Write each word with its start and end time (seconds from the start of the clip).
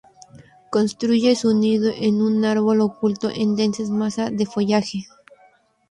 Construye 0.71 1.35
su 1.35 1.53
nido 1.55 1.91
en 1.95 2.23
un 2.23 2.43
árbol, 2.43 2.81
oculto 2.81 3.29
en 3.29 3.55
densas 3.55 3.91
masa 3.91 4.31
de 4.31 4.47
follaje. 4.47 5.05